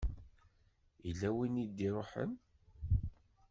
Yella 1.05 1.29
win 1.35 1.61
i 1.63 1.65
d-iṛuḥen? 1.67 2.31